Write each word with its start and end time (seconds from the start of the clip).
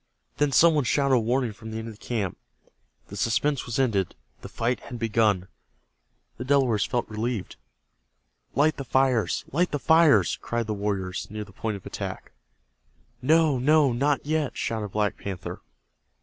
Then 0.37 0.51
some 0.51 0.73
one 0.73 0.83
shouted 0.83 1.13
a 1.13 1.19
warning 1.19 1.53
from 1.53 1.69
the 1.69 1.77
end 1.77 1.87
of 1.89 1.99
the 1.99 2.03
camp. 2.03 2.35
The 3.09 3.15
suspense 3.15 3.67
was 3.67 3.77
ended. 3.77 4.15
The 4.41 4.49
fight 4.49 4.79
had 4.79 4.97
begun. 4.97 5.47
The 6.37 6.43
Delawares 6.43 6.85
felt 6.87 7.07
relieved. 7.07 7.55
"Light 8.55 8.77
the 8.77 8.83
fires! 8.83 9.45
Light 9.51 9.69
the 9.69 9.77
fires!" 9.77 10.39
cried 10.41 10.65
the 10.65 10.73
warriors 10.73 11.27
near 11.29 11.43
the 11.43 11.51
point 11.53 11.77
of 11.77 11.85
attack. 11.85 12.31
"No, 13.21 13.59
no, 13.59 13.93
not 13.93 14.25
yet!" 14.25 14.57
shouted 14.57 14.87
Black 14.89 15.17
Panther. 15.17 15.61